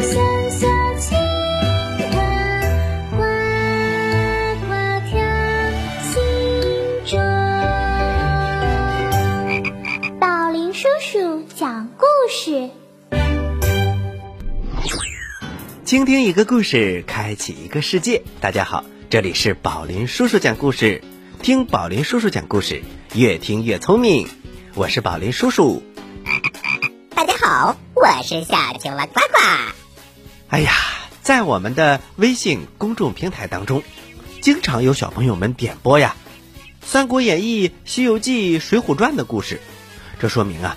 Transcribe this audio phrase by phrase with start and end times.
[0.00, 0.04] 小
[0.98, 1.16] 青
[3.12, 3.16] 蛙呱
[4.66, 4.70] 呱
[5.08, 5.16] 跳，
[6.02, 6.12] 心
[7.06, 7.18] 中。
[10.20, 12.68] 宝林叔叔讲故事，
[15.84, 18.22] 倾听一个故事，开启一个世界。
[18.40, 21.02] 大家好，这里是宝林叔叔讲故事。
[21.42, 22.82] 听宝林叔叔讲故事，
[23.14, 24.28] 越听越聪明。
[24.74, 25.82] 我是宝林叔叔。
[27.14, 29.38] 大家好，我是小青蛙呱呱。
[30.48, 30.72] 哎呀，
[31.22, 33.82] 在我们的微信公众平台当中，
[34.40, 36.14] 经常有小朋友们点播呀，
[36.86, 39.60] 《三国演义》《西游记》《水浒传》的故事。
[40.20, 40.76] 这说明啊，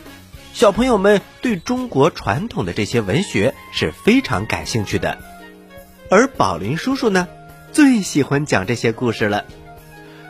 [0.53, 5.19] 小朋友们对中国传统的这些文学是非常感兴趣的。
[6.09, 7.27] 而宝林叔叔呢，
[7.71, 9.45] 最喜欢讲这些故事了。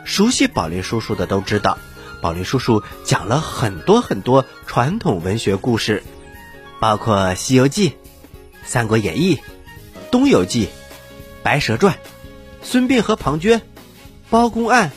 [0.04, 1.78] 熟悉宝林叔叔的都知道，
[2.20, 6.02] 宝林叔叔讲了很多很多传统文学故事，
[6.78, 7.90] 包括《西游记》
[8.70, 9.34] 《三国演义》
[10.12, 10.66] 《东游记》
[11.42, 11.94] 《白蛇传》
[12.62, 13.54] 《孙膑和庞涓》
[14.30, 14.90] 《包公案》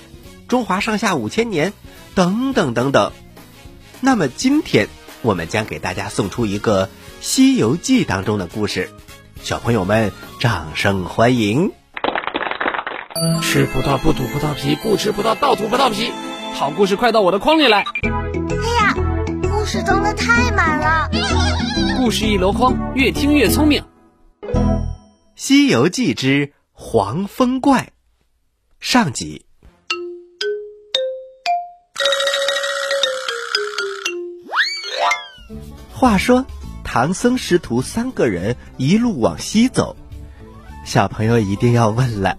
[0.48, 1.72] 《中华上下五千年》
[2.14, 3.12] 等等等等。
[4.00, 4.90] 那么今天
[5.24, 6.86] 我们将给大家送出一个
[7.20, 8.92] 《西游记》当中的故事，
[9.42, 11.72] 小朋友们掌声欢迎！
[13.42, 16.12] 吃葡萄不吐葡萄皮，不吃葡萄倒吐葡萄皮。
[16.54, 17.80] 好故事快到我的筐里来！
[17.80, 18.94] 哎呀，
[19.52, 21.10] 故事装的太满了。
[22.04, 23.82] 故事一箩筐，越听越聪明。
[25.38, 27.80] 《西游记之黄风怪》
[28.82, 29.46] 上集。
[35.94, 36.46] 话说，
[36.84, 39.96] 唐僧师徒三个人一路往西走，
[40.84, 42.38] 小朋友一定要问了：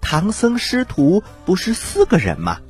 [0.00, 2.60] 唐僧师徒不是四个人吗？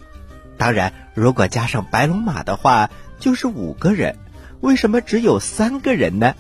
[0.58, 4.18] 当然，如果加上白龙马的话，就是五个人。
[4.62, 6.36] 为什么只有三个人呢？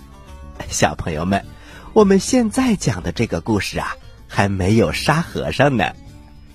[0.68, 1.44] 小朋友们，
[1.92, 3.96] 我们现在讲的这个故事啊，
[4.28, 5.92] 还没有沙和尚呢。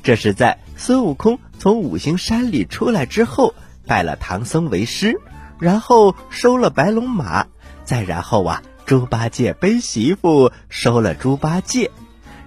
[0.01, 3.53] 这是在孙悟空从五行山里出来之后，
[3.85, 5.19] 拜了唐僧为师。
[5.59, 7.47] 然后收了白龙马，
[7.83, 11.91] 再然后啊，猪八戒背媳妇收了猪八戒，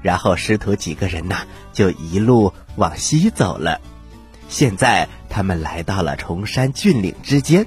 [0.01, 1.43] 然后师徒几个人呐
[1.75, 3.83] 就一路往西走了。
[4.49, 7.67] 现在他们来到了崇山峻岭之间，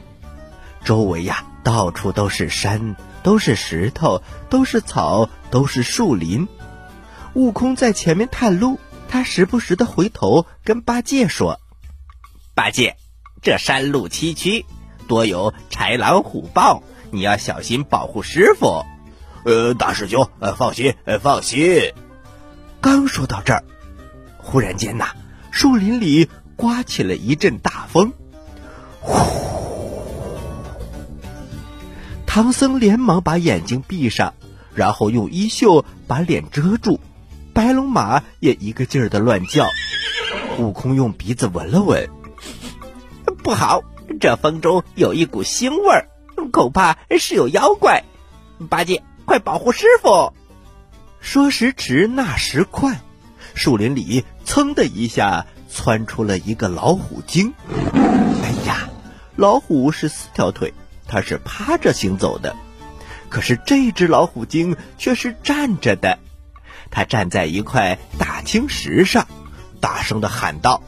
[0.84, 6.48] 周围呀到处都是山，都是石头，都是草，都是树林。
[7.34, 11.60] 悟空在前面探路，他时不时的回头跟八戒说
[12.54, 12.98] ：“八戒，
[13.42, 14.66] 这山路崎岖。”
[15.08, 18.86] 多有豺狼虎豹，你要小心保护师傅。
[19.46, 21.94] 呃，大师兄，呃，放心，呃，放心。
[22.80, 23.64] 刚说到这儿，
[24.38, 25.10] 忽然间呐，
[25.52, 28.14] 树林里刮起了一阵大风，
[29.02, 29.73] 呼！
[32.34, 34.34] 唐僧连忙把眼睛闭上，
[34.74, 37.00] 然后用衣袖把脸遮住。
[37.54, 39.68] 白龙马也一个劲儿的乱叫。
[40.58, 42.10] 悟空用鼻子闻了闻，
[43.44, 43.84] 不好。
[44.20, 46.08] 这风中有一股腥味儿，
[46.52, 48.04] 恐怕是有妖怪。
[48.68, 50.34] 八戒，快保护师傅！
[51.20, 53.00] 说时迟，那时快，
[53.54, 57.54] 树林里噌的一下窜出了一个老虎精。
[57.72, 58.90] 哎呀，
[59.36, 60.74] 老虎是四条腿，
[61.08, 62.56] 它是趴着行走的，
[63.30, 66.20] 可是这只老虎精却是站着的。
[66.92, 69.28] 它站在一块大青石上，
[69.80, 70.84] 大声的喊道：“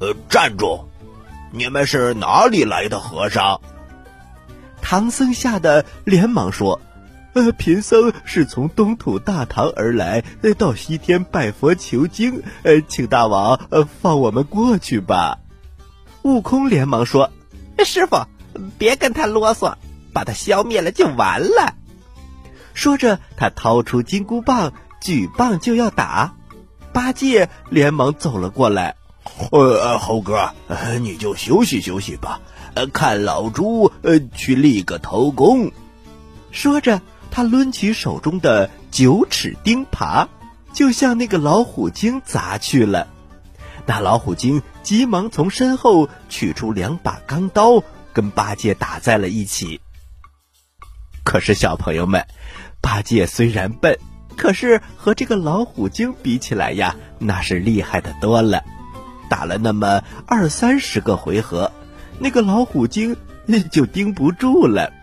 [0.00, 0.88] 呃，站住！”
[1.52, 3.60] 你们是哪里来的和尚？
[4.82, 6.80] 唐僧吓得连忙说
[7.34, 10.22] ：“呃，贫僧是从东土大唐而来，
[10.58, 15.38] 到西天拜佛求经，呃，请大王呃放我们过去吧。”
[16.22, 17.30] 悟空连忙说
[17.84, 18.26] ：“师傅，
[18.78, 19.74] 别跟他啰嗦，
[20.12, 21.74] 把他消灭了就完了。”
[22.74, 26.34] 说着，他掏出金箍棒，举棒就要打。
[26.92, 28.96] 八戒连忙走了过来。
[29.50, 30.52] 呃，猴哥，
[31.00, 32.40] 你就休息休息吧，
[32.74, 35.72] 呃，看老猪呃去立个头功。
[36.52, 40.28] 说着，他抡起手中的九齿钉耙，
[40.72, 43.08] 就向那个老虎精砸去了。
[43.84, 47.82] 那老虎精急忙从身后取出两把钢刀，
[48.16, 49.82] 跟八戒打在了一起。
[51.22, 52.26] 可是小朋友们，
[52.80, 53.98] 八戒虽然笨，
[54.38, 58.64] 可是和这个老虎精比起来呀，那是厉害的多了。
[59.28, 61.70] 打了那么二三十个回合，
[62.18, 63.18] 那个老虎精
[63.70, 64.94] 就盯不住了。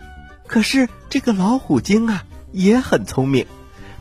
[0.48, 3.46] 可是这个老虎精啊也很聪明，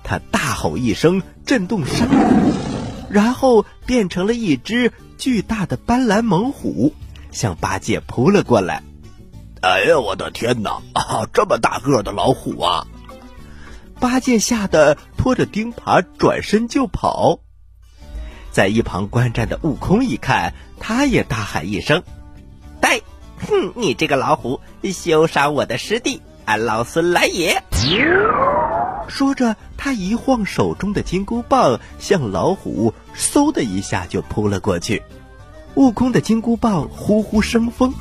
[0.04, 2.52] 他大吼一声，震动山谷，
[3.12, 6.96] 然后变成了一只巨大的斑斓猛虎，
[7.32, 8.82] 向八戒扑了过来。
[9.64, 10.82] 哎呀，我的天哪！
[10.94, 12.86] 啊，这么大个的老虎啊！
[13.98, 17.40] 八戒吓得拖着钉耙转身就跑。
[18.52, 22.04] 在一旁观战的悟空一看，他也大喊一声
[22.82, 23.00] ：“呆！
[23.48, 24.60] 哼，你这个老虎，
[24.92, 26.22] 休杀我的师弟！
[26.44, 27.64] 俺老孙来也！”
[29.08, 35.04] 说着，他一晃手中的金箍棒，向老虎嗖的一下就扑了过去。
[35.76, 37.94] 悟空的金箍棒呼呼生风，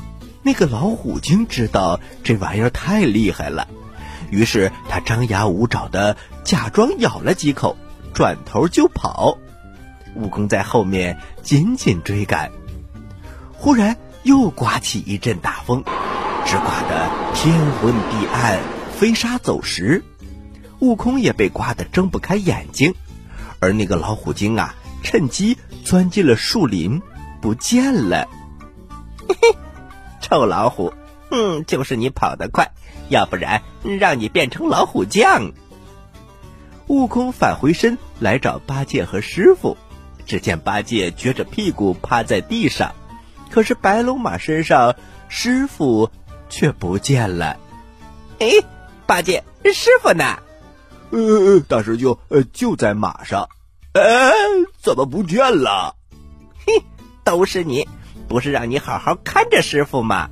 [0.43, 3.67] 那个老虎精知道这玩意儿太厉害了，
[4.29, 7.77] 于是他张牙舞爪的假装咬了几口，
[8.13, 9.37] 转头就跑。
[10.15, 12.51] 悟空在后面紧紧追赶。
[13.53, 15.83] 忽然又刮起一阵大风，
[16.45, 18.59] 直刮得天昏地暗，
[18.97, 20.03] 飞沙走石。
[20.79, 22.93] 悟空也被刮得睁不开眼睛，
[23.59, 27.01] 而那个老虎精啊，趁机钻进了树林，
[27.41, 28.27] 不见了。
[29.29, 29.55] 嘿
[30.23, 30.93] 臭老虎，
[31.29, 32.71] 嗯，就是你跑得快，
[33.09, 35.51] 要不然让你变成老虎将。
[36.87, 39.77] 悟空返回身来找八戒和师傅，
[40.25, 42.95] 只见八戒撅着屁股趴在地上，
[43.51, 44.95] 可是白龙马身上
[45.27, 46.09] 师傅
[46.49, 47.57] 却不见了。
[48.39, 48.47] 哎，
[49.05, 49.43] 八戒，
[49.73, 50.39] 师傅呢？
[51.11, 53.49] 呃，大师兄，呃，就在马上。
[53.93, 54.31] 哎，
[54.81, 55.95] 怎么不见了？
[56.65, 56.83] 嘿，
[57.23, 57.87] 都是你，
[58.27, 60.29] 不是让你好好看着师傅吗？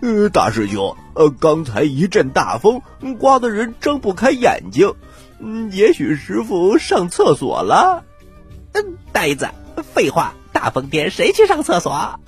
[0.00, 2.82] 呃，大师兄，呃，刚才一阵大风，
[3.18, 4.94] 刮得人睁不开眼睛。
[5.40, 8.04] 嗯，也许师傅上厕所了。
[8.72, 9.48] 嗯，呆子，
[9.94, 12.20] 废话，大风天谁去上厕所？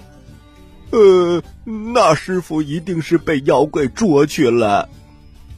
[0.90, 4.88] 呃，那师傅一定是被妖怪捉去了。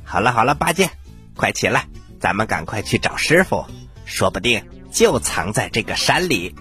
[0.05, 0.91] 好了好了，八戒，
[1.35, 1.87] 快起来。
[2.21, 3.65] 咱们赶快去找师傅，
[4.05, 4.63] 说不定
[4.93, 6.55] 就藏在这个山里。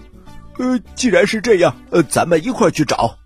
[0.58, 3.18] 呃，既然是这样，呃，咱们一块去找。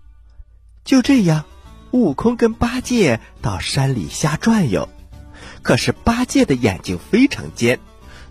[0.83, 1.43] 就这样，
[1.91, 4.89] 悟空跟八戒到山里瞎转悠。
[5.61, 7.79] 可是八戒的眼睛非常尖，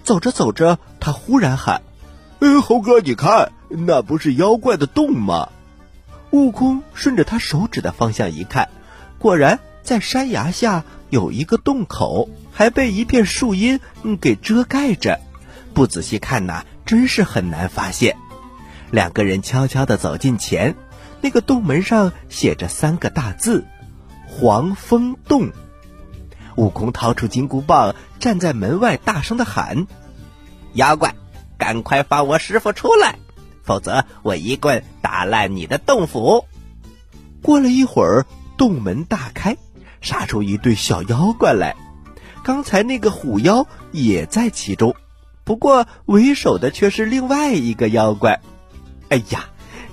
[0.03, 1.83] 走着走着，他忽然喊
[2.41, 5.51] ：“呃，猴哥，你看，那不是妖怪的洞吗？”
[6.31, 8.69] 悟空顺着他手指的方向一看，
[9.19, 12.29] 果然在山崖下有一个洞口。
[12.59, 13.81] 还被一片树荫
[14.19, 15.21] 给遮盖着，
[15.75, 18.17] 不仔细看呐，真是很难发现。
[18.97, 20.75] 两个人悄悄地走近前，
[21.21, 23.67] 那个洞门上写着三个大字
[24.27, 25.51] ：“黄风洞。”
[26.57, 29.87] 悟空掏出金箍棒，站在门外，大声的喊
[30.73, 31.15] ：“妖怪，
[31.59, 33.19] 赶快放我师傅出来，
[33.63, 36.47] 否则我一棍打烂你的洞府！”
[37.45, 38.25] 过了一会儿，
[38.57, 39.59] 洞门大开，
[40.01, 41.77] 杀出一对小妖怪来。
[42.43, 44.97] 刚才那个虎妖也在其中，
[45.45, 48.41] 不过为首的却是另外一个妖怪。
[49.09, 49.47] 哎呀，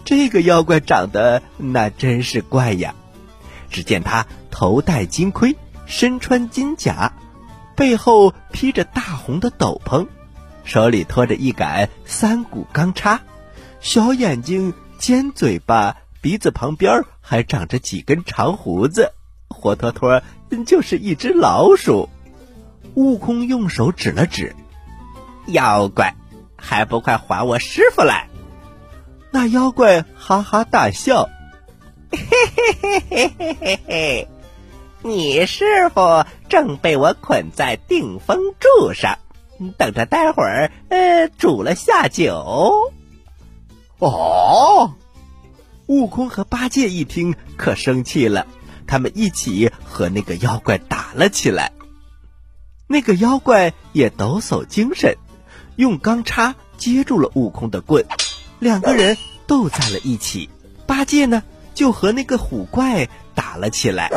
[0.06, 2.96] 这个妖怪长得那真是怪呀！
[3.70, 5.56] 只见他头戴金盔，
[5.86, 7.14] 身穿金甲，
[7.76, 10.08] 背后披着大红的斗篷，
[10.64, 13.22] 手里托着一杆三股钢叉，
[13.80, 19.14] 小眼睛、尖嘴巴，鼻子旁边还长着几根长胡子，
[19.48, 20.22] 活脱脱
[20.66, 22.10] 就是一只老鼠。
[22.96, 24.56] 悟空用手指了指，
[25.48, 26.16] 妖怪，
[26.56, 28.28] 还不快还我师傅来！
[29.34, 31.28] 那妖怪哈哈大笑，
[32.12, 34.28] 嘿嘿嘿嘿嘿嘿嘿，
[35.02, 39.18] 你师傅正被我捆在定风柱上，
[39.76, 42.92] 等着待会儿呃煮了下酒。
[43.98, 44.94] 哦，
[45.88, 48.46] 悟空和八戒一听可生气了，
[48.86, 51.72] 他们一起和那个妖怪打了起来。
[52.86, 55.18] 那个妖怪也抖擞精神，
[55.76, 58.06] 用钢叉接住了悟空的棍，
[58.64, 60.50] 两个人斗在了一起。
[60.88, 61.44] 八戒呢，
[61.76, 64.10] 就和那个虎怪打了起来。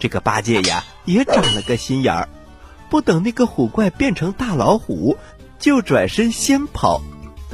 [0.00, 2.28] 这个八戒呀，也长了个心眼儿，
[2.90, 5.16] 不等那个虎怪变成大老虎，
[5.60, 7.00] 就转身先跑。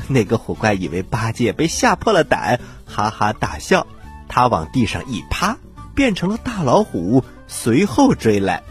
[0.08, 3.86] 那个虎怪以为八戒被吓破了胆，哈哈大笑。
[4.28, 5.58] 他往地上一趴，
[5.94, 8.62] 变成了大老虎，随后追来。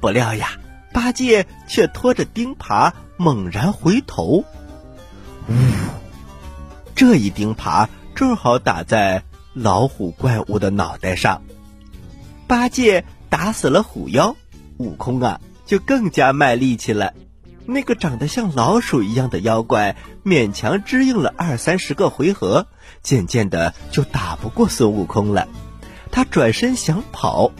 [0.00, 0.52] 不料呀。
[0.92, 4.44] 八戒却拖着钉耙猛然回头，
[5.48, 5.54] 呜！
[6.94, 11.42] 这一钉耙正好打在老虎怪物的脑袋上。
[12.46, 14.36] 八戒打死了虎妖，
[14.78, 17.14] 悟空啊就更加卖力气了。
[17.66, 22.66] 那个长得像老鼠一样的妖怪勉强支应了二三十个回合，
[23.02, 25.48] 渐渐的就打不过孙悟空了。
[26.10, 27.50] 他转身想跑，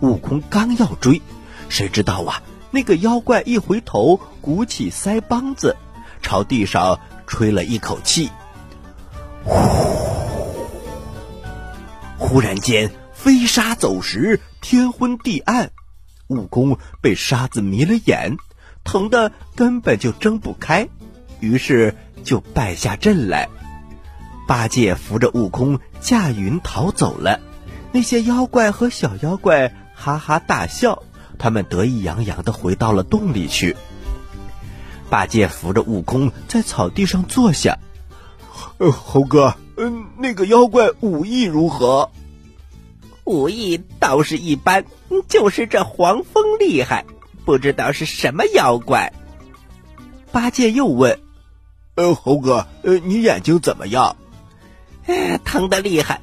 [0.00, 1.22] 悟空刚要追，
[1.70, 2.42] 谁知道啊？
[2.70, 5.76] 那个妖怪一回头，鼓起腮帮子，
[6.20, 8.30] 朝地上吹了一口气，
[9.44, 9.54] 呼！
[12.18, 15.70] 忽然间，飞沙走石，天昏地暗，
[16.28, 18.36] 悟空被沙子迷了眼，
[18.82, 20.88] 疼得根本就睁不开，
[21.40, 23.48] 于是就败下阵来。
[24.46, 27.40] 八戒扶着悟空驾云逃走了，
[27.92, 31.02] 那些妖怪和小妖怪哈哈大笑。
[31.36, 33.76] 他们得意洋洋的回到了洞里去。
[35.10, 37.78] 八戒扶着悟空在草地上坐下。
[38.78, 42.10] 呃， 猴哥，嗯，那个妖怪武艺如何？
[43.24, 44.84] 武艺倒是一般，
[45.28, 47.04] 就是这黄蜂厉害，
[47.44, 49.12] 不知道是什么妖怪。
[50.30, 51.18] 八戒又问
[51.96, 54.16] ：“呃，猴哥，呃，你眼睛怎么样
[55.06, 56.20] ？”“哎，疼的厉害。”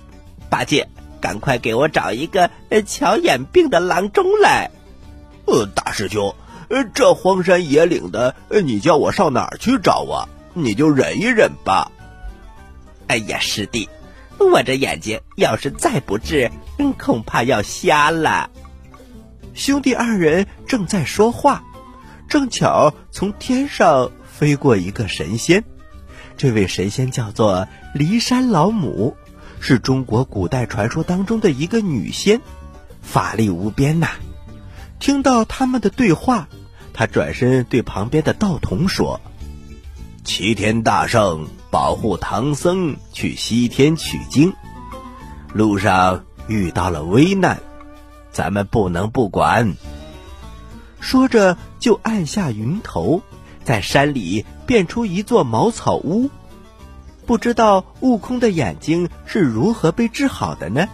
[0.49, 0.87] 八戒，
[1.21, 2.51] 赶快给我找一个
[2.85, 4.69] 瞧眼病的郎中来。
[5.45, 6.35] 呃，大师兄，
[6.69, 10.27] 呃，这荒山野岭的，你叫我上哪儿去找啊？
[10.53, 11.89] 你就忍一忍吧。
[13.11, 13.89] 哎呀，师弟，
[14.39, 16.49] 我这眼睛要是再不治，
[16.97, 18.49] 恐怕要瞎了。
[19.53, 21.61] 兄弟二人正在说话，
[22.29, 25.61] 正巧从天上飞过一个神仙。
[26.37, 29.17] 这位神仙叫做骊山老母，
[29.59, 32.39] 是中国古代传说当中的一个女仙，
[33.01, 34.11] 法力无边呐。
[35.01, 36.47] 听到他们的对话，
[36.93, 39.19] 他转身对旁边的道童说
[40.23, 44.53] ：“齐天大圣。”保护唐僧去西天取经，
[45.53, 47.59] 路上遇到了危难，
[48.31, 49.73] 咱们不能不管。
[50.99, 53.21] 说着，就按下云头，
[53.63, 56.29] 在山里变出一座茅草屋。
[57.25, 60.87] 不知道悟空的眼睛是如何被治好的呢？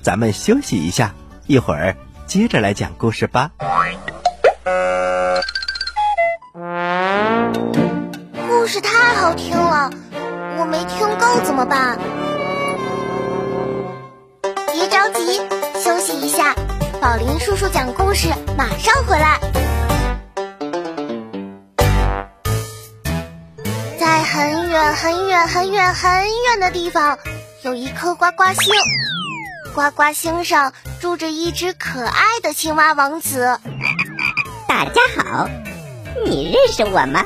[0.00, 1.12] 咱们休息一下，
[1.48, 3.50] 一会儿接着来讲故事吧。
[8.46, 9.90] 故事太好听了。
[10.64, 11.98] 我没听够怎么办？
[14.72, 15.36] 别着急，
[15.78, 16.54] 休息一下。
[17.02, 19.38] 宝林叔叔讲故事，马上回来。
[24.00, 26.10] 在很远很远很远很
[26.44, 27.18] 远的地方，
[27.62, 28.74] 有一颗呱呱星。
[29.74, 33.60] 呱呱星上住着一只可爱的青蛙王子。
[34.66, 35.46] 大家好，
[36.24, 37.22] 你认识我吗？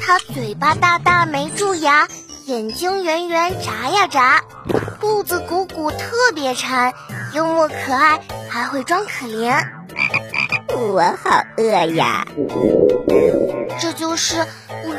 [0.00, 2.08] 他嘴巴大大，没蛀牙。
[2.48, 4.42] 眼睛圆圆眨呀眨，
[5.02, 5.98] 肚子鼓鼓特
[6.34, 6.94] 别馋，
[7.34, 9.68] 幽默可爱还会装可怜。
[10.74, 11.62] 我好饿
[11.94, 12.26] 呀！
[13.78, 14.46] 这就是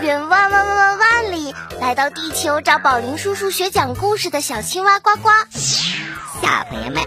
[0.03, 5.29] 远万万万万万里来到地球找宝林叔叔学讲故事的小青蛙呱呱。
[5.49, 7.03] 小朋友们，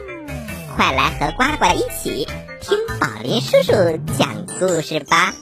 [0.75, 2.27] 快来和呱呱一起
[2.61, 3.73] 听宝林叔叔
[4.19, 5.33] 讲故事吧！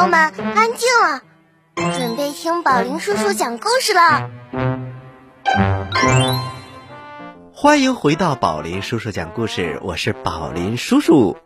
[0.00, 1.20] 友们，安静了，
[1.76, 4.30] 准备听宝林叔叔讲故事了。
[7.52, 11.36] 欢迎回到宝林叔叔讲故事，我是宝林叔叔。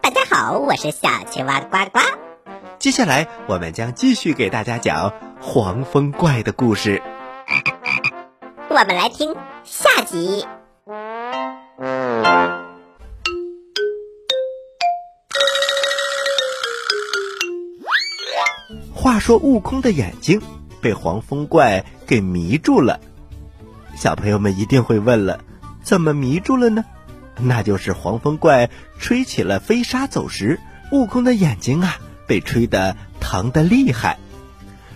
[0.00, 1.98] 大家好，我是小青蛙呱呱。
[2.78, 7.02] 接下来我们将继续给大家讲黄风怪的故事。
[8.68, 10.46] 我们来听下集。
[19.02, 20.40] 话说悟空的眼睛
[20.80, 23.00] 被黄风怪给迷住了，
[23.96, 25.40] 小朋友们一定会问了，
[25.82, 26.84] 怎么迷住了呢？
[27.40, 30.60] 那就是黄风怪吹起了飞沙走石，
[30.92, 31.96] 悟空的眼睛啊
[32.28, 34.20] 被吹得疼得厉害。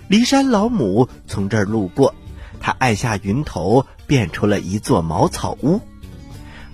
[0.08, 2.14] 骊山老母从这儿路过，
[2.60, 5.80] 他按下云头，变出了一座茅草屋。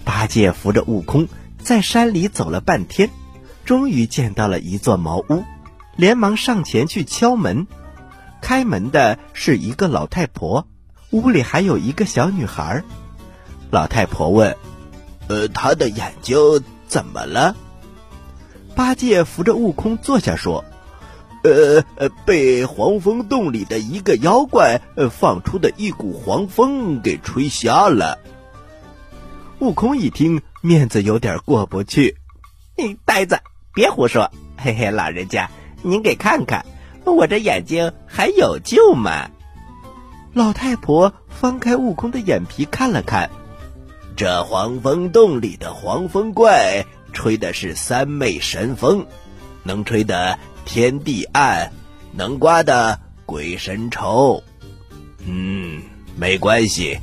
[0.04, 3.08] 八戒扶着悟空在山里走了半天，
[3.64, 5.42] 终于见到了一座茅屋。
[5.96, 7.66] 连忙上前去敲门，
[8.40, 10.66] 开门的是一个老太婆，
[11.10, 12.82] 屋里还有一个小女孩。
[13.70, 14.56] 老太婆问
[15.28, 16.36] ：“呃，她的眼睛
[16.88, 17.54] 怎么了？”
[18.74, 20.64] 八戒扶着悟空坐下说
[21.44, 24.80] ：“呃呃，被黄风洞里的一个妖怪
[25.10, 28.18] 放出的一股黄风给吹瞎了。”
[29.60, 32.16] 悟空一听，面子有点过不去
[32.76, 33.40] ：“你呆子，
[33.74, 34.30] 别胡说！
[34.56, 35.50] 嘿嘿，老人家。”
[35.82, 36.64] 您给看看，
[37.04, 39.28] 我这眼睛还有救吗？
[40.32, 43.30] 老太婆翻开悟空的眼皮看了看，
[44.16, 49.06] 这黄风洞里的黄风怪吹的是三昧神风，
[49.62, 51.70] 能吹得天地暗，
[52.12, 54.42] 能刮得鬼神愁。
[55.26, 55.82] 嗯，
[56.16, 56.98] 没关系，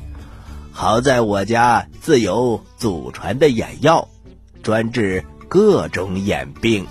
[0.72, 4.08] 好在我家自有祖传的眼药，
[4.64, 6.88] 专治各种眼病。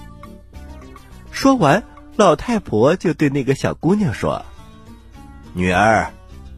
[1.38, 1.84] 说完，
[2.16, 4.44] 老太婆就对那个小姑娘说
[5.54, 6.10] ：“女儿，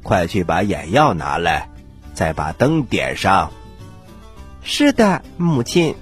[0.02, 1.68] 快去把眼药拿来，
[2.14, 3.52] 再把灯点上。
[4.64, 5.94] ”“是的，母亲。”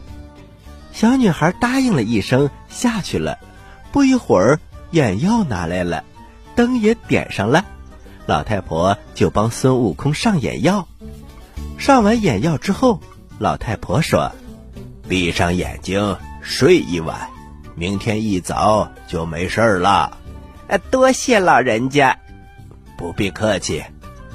[0.95, 3.41] 小女孩答应了一声，下去了。
[3.91, 4.61] 不一会儿，
[4.93, 6.05] 眼药拿来了，
[6.55, 7.65] 灯也点上了。
[8.27, 10.87] 老太婆就帮孙悟空上眼药。
[11.79, 13.01] 上完眼药之后，
[13.41, 14.31] 老太婆说
[15.09, 17.29] ：“闭上眼睛睡一晚，
[17.79, 20.19] 明天一早就没事儿了。”
[20.91, 22.19] 多谢老人家，
[22.97, 23.83] 不必客气。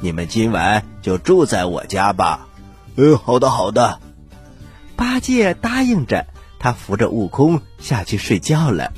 [0.01, 2.47] 你们今晚就住在我家吧。
[2.95, 3.99] 嗯，好的，好的。
[4.95, 6.25] 八戒答应着，
[6.59, 8.91] 他扶着悟空下去睡觉了。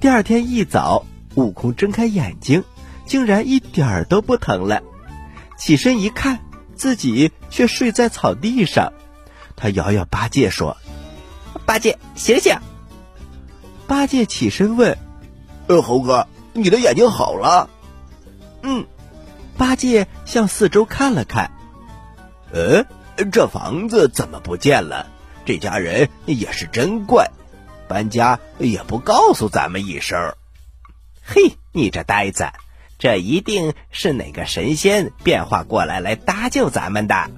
[0.00, 2.62] 第二天一早，悟空睁开眼睛，
[3.04, 4.82] 竟然一点儿都不疼了。
[5.56, 6.38] 起身一看，
[6.74, 8.92] 自己却睡在草地上。
[9.56, 10.76] 他摇摇八戒说
[11.66, 12.56] ：“八戒，醒醒！”
[13.88, 14.96] 八戒起身问
[15.66, 17.68] ：“呃，猴哥，你的眼睛好了
[18.62, 18.86] ？”“嗯。”
[19.58, 21.50] 八戒向四周看了看，
[22.52, 22.84] 呃，
[23.32, 25.08] 这房子怎么不见了？
[25.44, 27.32] 这家人也是真怪，
[27.88, 30.34] 搬家也不告诉咱们一声。
[31.24, 32.46] 嘿，你这呆子，
[33.00, 37.30] 这一定是哪个神仙变化过来来搭救咱们的。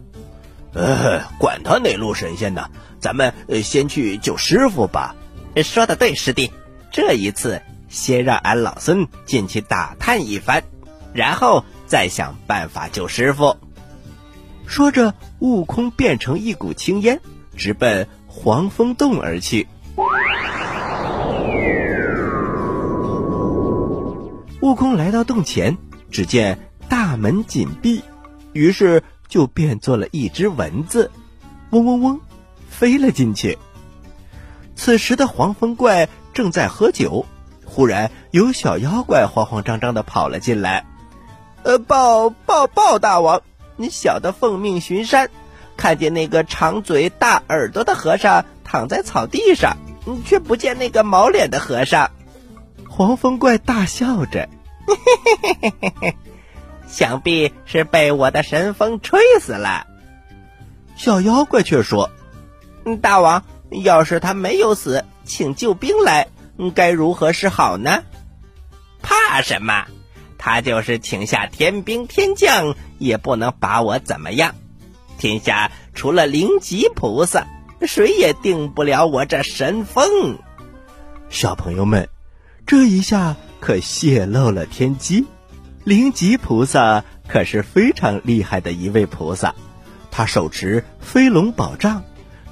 [0.75, 2.69] 呃，管他哪路神仙呢，
[3.01, 5.17] 咱们先去救师傅吧。
[5.57, 6.51] 说的对，师弟，
[6.91, 10.63] 这一次先让俺老孙进去打探一番，
[11.13, 11.65] 然后。
[11.91, 13.57] 再想办法救师傅。
[14.65, 17.21] 说着，悟空变成一股青烟，
[17.57, 19.67] 直奔黄风洞而去。
[24.63, 25.77] 悟空来到洞前，
[26.13, 28.05] 只见大门紧闭，
[28.53, 31.11] 于是就变做了一只蚊子，
[31.71, 32.21] 嗡嗡嗡，
[32.69, 33.59] 飞了进去。
[34.81, 37.27] 此时的黄风怪正在喝酒，
[37.67, 40.87] 忽然有小妖怪慌慌张张的跑了进来。
[41.65, 42.99] 呃，报报报！
[42.99, 43.43] 大王，
[43.77, 45.29] 你小的奉命巡山，
[45.77, 49.77] 看见那个长嘴大耳朵的和尚躺在草地上，
[50.25, 52.11] 却不见那个毛脸的和尚。
[52.89, 54.49] 黄风怪大笑着，
[54.87, 56.17] 嘿嘿嘿嘿嘿嘿，
[56.89, 59.87] 想必是被我的神风吹死了。
[60.97, 62.11] 小妖怪却说
[63.03, 66.29] ：“大王，要是他没有死，请救兵来，
[66.75, 68.03] 该如何是好呢？
[69.03, 69.87] 怕什么？”
[70.43, 74.55] 他就是请下天兵天将，也不能把我怎么样。
[75.19, 77.47] 天下除了灵吉菩萨，
[77.87, 80.39] 谁也定不了我这神风。
[81.29, 82.09] 小朋友们，
[82.67, 85.27] 这一下可泄露了天机。
[85.85, 89.55] 灵吉菩萨可是非常厉害的一位菩萨，
[90.11, 92.03] 他手持飞龙宝杖，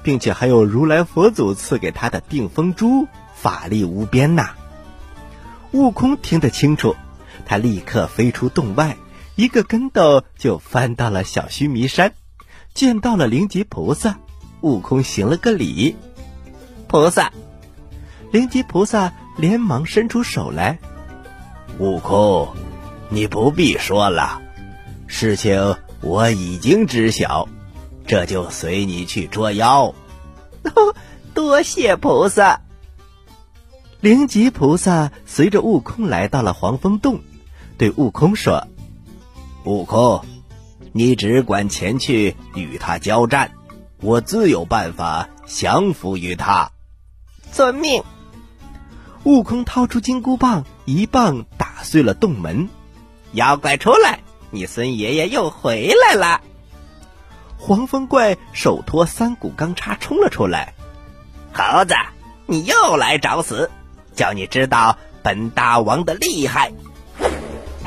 [0.09, 4.55] 并且还有如来佛祖赐给他的定风珠，法力无边呐。
[5.71, 6.95] 悟空听得清楚。
[7.45, 8.97] 他立刻飞出洞外，
[9.35, 12.13] 一个跟斗就翻到了小须弥山，
[12.73, 14.17] 见到了灵吉菩萨。
[14.61, 15.95] 悟空行了个礼，
[16.87, 17.31] 菩萨。
[18.31, 20.79] 灵吉菩萨连忙伸出手来，
[21.77, 22.47] 悟空，
[23.09, 24.41] 你不必说了，
[25.05, 27.47] 事情我已经知晓，
[28.09, 29.93] 这就随你去捉妖。
[31.35, 32.59] 多谢菩萨。
[34.01, 37.19] 灵吉菩萨随着悟空来到了黄风洞。
[37.77, 38.67] 对悟空说
[39.63, 40.25] ：“悟空，
[40.91, 43.51] 你只管前去与他交战，
[44.01, 46.71] 我自有办法降服于他。”
[47.53, 48.03] 遵命。
[49.23, 52.69] 悟空掏出金箍棒，一棒打碎了洞门。
[53.33, 56.41] 妖怪出来，你孙爷爷又回来了。
[57.59, 60.73] 黄风怪手托三股钢叉冲了出来。
[61.53, 61.93] 猴子，
[62.47, 63.69] 你又来找死！
[64.15, 66.71] 叫你知道本大王的厉害。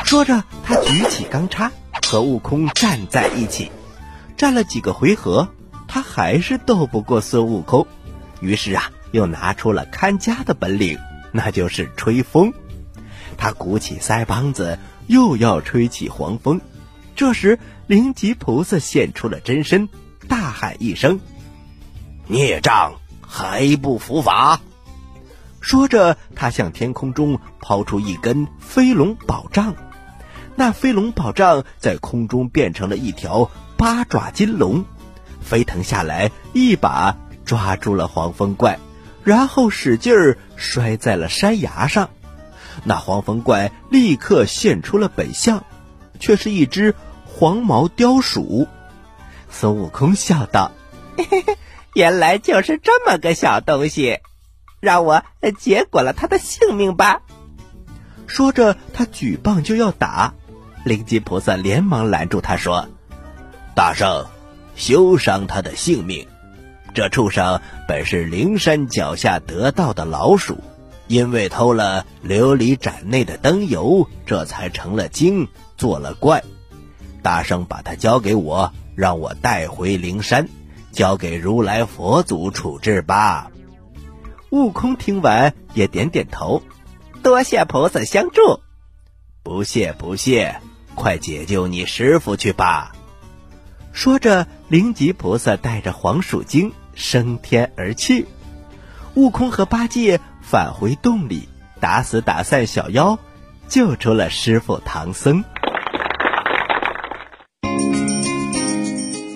[0.05, 1.73] 说着，他举起钢叉，
[2.07, 3.73] 和悟空站在一起。
[4.37, 5.49] 战了几个回合，
[5.89, 7.87] 他还是斗不过孙悟空。
[8.41, 10.99] 于是啊，又拿出了看家的本领，
[11.33, 12.53] 那就是吹风。
[13.39, 16.61] 他鼓起腮帮子，又要吹起黄风。
[17.15, 19.89] 这时，灵吉菩萨现出了真身，
[20.29, 21.21] 大喊一声
[22.27, 24.61] ：“孽障，还不伏法！”
[25.61, 29.75] 说着，他向天空中抛出一根飞龙宝杖。
[30.57, 34.85] 那飞龙宝杖在空中变成了一条八爪金龙，
[35.41, 38.79] 飞腾下来，一把抓住了黄风怪，
[39.25, 42.11] 然后使劲儿摔在了山崖上。
[42.85, 45.65] 那黄风怪立刻现出了本相，
[46.23, 46.95] 却是一只
[47.27, 48.69] 黄毛雕鼠。
[49.51, 50.71] 孙悟空笑道
[51.19, 51.59] ：“嘿嘿，
[51.95, 54.21] 原来就是这么个小东西，
[54.81, 55.25] 让我
[55.59, 57.23] 结果了他的性命吧。”
[58.29, 60.35] 说着，他举棒就要打。
[60.85, 62.89] 灵吉菩萨连忙拦住他，说
[63.75, 64.27] ：“大圣，
[64.77, 66.29] 休伤他的性命。
[66.95, 70.63] 这畜生本是灵山脚下得道的老鼠，
[71.09, 75.49] 因为偷了琉璃盏内的灯油，这才成了精，
[75.83, 76.45] 做了怪。
[77.23, 80.49] 大圣把它交给我，让我带回灵山，
[80.93, 83.51] 交给如来佛祖处置吧。
[84.51, 86.63] 悟空听完也点点头，
[87.21, 88.61] 多谢菩萨相助。
[89.43, 90.61] 不谢不谢，
[90.95, 92.93] 快解救你师傅去吧。
[93.91, 98.29] 说着，灵吉菩萨带着黄鼠精升天而去。
[99.15, 101.49] 悟空和八戒返回洞里，
[101.81, 103.19] 打死打散小妖，
[103.67, 105.43] 救出了师傅唐僧。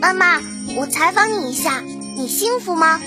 [0.06, 0.40] 妈妈，
[0.76, 1.82] 我采访你一下，
[2.16, 3.00] 你幸福吗？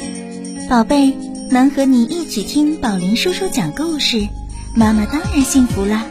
[0.70, 1.16] 宝贝，
[1.50, 4.28] 能和你一起听宝林叔叔讲故事，
[4.76, 6.04] 妈妈当然幸福啦。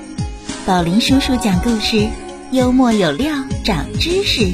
[0.64, 2.08] 宝林叔叔讲故事，
[2.52, 3.34] 幽默有料，
[3.66, 4.50] 长知识。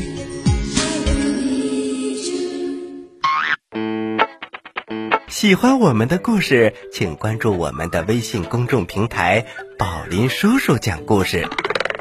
[5.29, 9.47] 喜欢我们的故事，请关注我们的微信公众平台
[9.79, 11.49] “宝林叔叔讲故事”，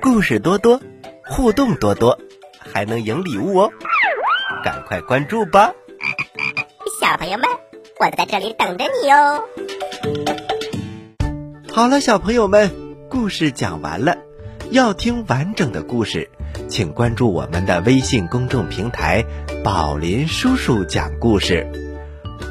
[0.02, 0.82] 故事多多，
[1.24, 2.18] 互动多多，
[2.58, 3.72] 还能赢礼物哦！
[4.64, 5.74] 赶快关注吧，
[7.02, 7.46] 小朋友们，
[8.00, 9.44] 我在这里等着你哦。
[11.74, 12.72] 好了，小朋友们，
[13.10, 14.16] 故事讲完了，
[14.72, 16.30] 要听完整的故事，
[16.70, 19.26] 请关注我们的微信公众平台
[19.66, 21.70] “宝林叔叔讲故事”。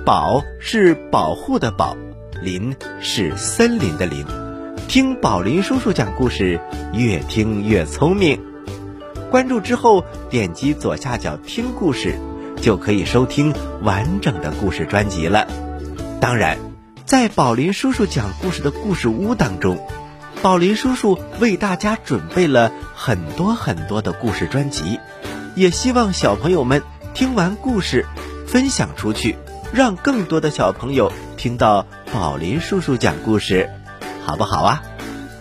[0.05, 1.96] 宝是保护的宝，
[2.42, 4.27] 林是森林的林。
[4.87, 6.61] 听宝林叔叔讲故事，
[6.92, 8.52] 越听越聪明。
[9.33, 12.21] 关注之后，点击左下角听故事，
[12.61, 15.47] 就可以收听完整的故事专辑了。
[16.21, 16.59] 当然，
[17.07, 19.79] 在宝林叔叔讲故事的故事屋当中，
[20.42, 25.01] 宝林叔叔为大家准备了很多很多的故事专辑，
[25.57, 26.83] 也希望小朋友们
[27.14, 28.05] 听完故事，
[28.47, 29.38] 分享出去。
[29.73, 33.71] 让更多的小朋友听到宝林叔叔讲故事，
[34.27, 34.83] 好不好啊？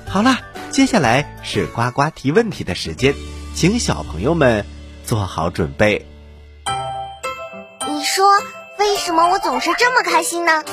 [0.08, 3.14] 好啦，接下来是呱呱提问题的时间，
[3.62, 4.66] 请小朋友们
[5.06, 6.04] 做好准备。
[7.88, 8.26] 你说
[8.80, 10.64] 为什么我总是这么开心呢？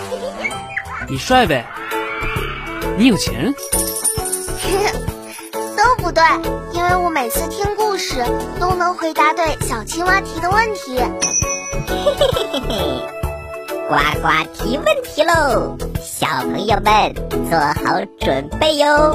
[1.06, 1.66] 你帅呗？
[2.96, 3.54] 你有钱？
[5.76, 6.24] 都不对，
[6.72, 8.24] 因为我每次听故事
[8.58, 10.98] 都能回答对小青蛙提的问题。
[11.86, 13.06] 嘿嘿嘿嘿嘿。
[13.86, 17.14] 呱呱提问题喽，小朋友们
[17.50, 19.14] 做好准备哟！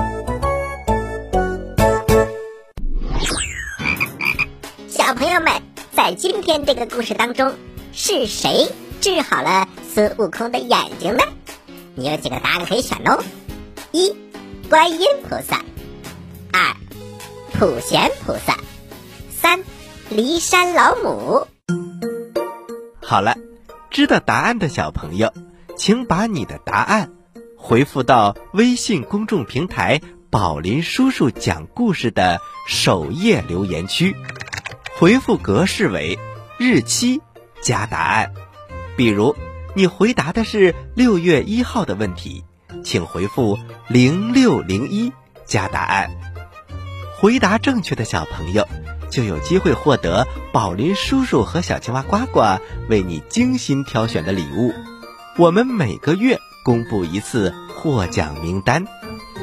[5.06, 5.52] 小朋友们，
[5.92, 7.54] 在今天这个故事当中，
[7.92, 8.70] 是谁
[9.02, 11.24] 治好了孙悟空的眼睛呢？
[11.94, 13.22] 你有几个答案可以选哦：
[13.92, 14.16] 一、
[14.70, 15.58] 观音菩萨；
[16.54, 16.78] 二、
[17.52, 18.54] 普贤菩萨；
[19.30, 19.66] 三、
[20.10, 21.48] 骊山老母。
[23.02, 23.36] 好了。
[23.90, 25.34] 知道答案的小朋友，
[25.76, 27.12] 请把你的答案
[27.58, 30.00] 回复到微信公众平台
[30.32, 32.40] “宝林叔叔讲故事”的
[32.70, 34.16] 首页留言区，
[34.96, 36.18] 回复格式为
[36.58, 37.22] 日期
[37.62, 38.34] 加答案。
[38.96, 39.36] 比如，
[39.76, 42.44] 你回答的是六月一号的问题，
[42.84, 45.12] 请回复零六零一
[45.46, 46.12] 加答案。
[47.20, 48.68] 回答正确的小朋友。
[49.10, 52.58] 就有机会获得宝林叔叔和小青蛙呱呱
[52.90, 54.74] 为你精心挑选的礼物。
[55.38, 58.88] 我们每个月公布一次获奖名单，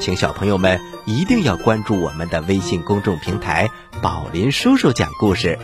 [0.00, 3.70] 请小朋友们一定要关注我们的微信公众平台
[4.02, 5.58] “宝林叔叔讲故事”，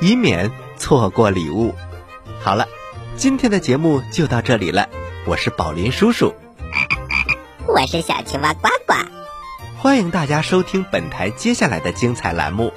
[0.00, 1.74] 以免错过礼物。
[2.40, 2.68] 好了，
[3.16, 4.88] 今天的节目就到这里了。
[5.26, 6.32] 我是宝林叔叔，
[7.66, 8.94] 我是小青蛙呱呱，
[9.78, 12.72] 欢迎大家收听本台接下来的精彩栏目。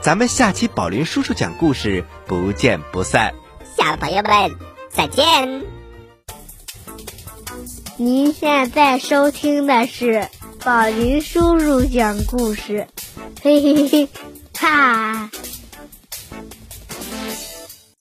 [0.00, 3.34] 咱们下期宝林叔叔讲故事，不见不散。
[3.76, 4.50] 小朋友们，
[4.90, 5.62] 再见。
[7.96, 10.28] 您现在收听的是
[10.64, 12.88] 宝林叔叔讲故事，
[13.42, 14.08] 嘿嘿嘿，
[14.58, 15.30] 哈。